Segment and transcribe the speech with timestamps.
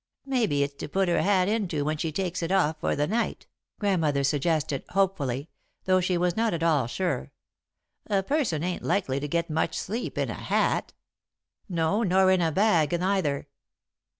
[0.25, 3.45] "Maybe it's to put her hat into when she takes it off for the night,"
[3.77, 5.47] Grandmother suggested, hopefully,
[5.83, 7.31] though she was not at all sure.
[8.07, 10.93] "A person ain't likely to get much sleep in a hat."
[11.69, 13.47] "No, nor in a bag neither."